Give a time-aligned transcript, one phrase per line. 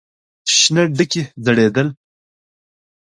[0.55, 1.87] شنه ډکي ځړېدل.